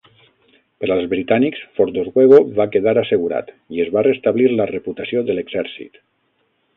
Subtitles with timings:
[0.83, 5.37] Per als britànics, Fort Oswego va quedar assegurat i es va restablir la reputació de
[5.41, 6.01] l'exèrcit.